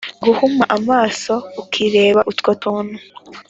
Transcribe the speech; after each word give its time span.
guhuma 0.23 0.63
amaso 0.77 1.33
ukireba 1.61 2.21
utwo 2.31 2.51
tuntu 2.61 2.97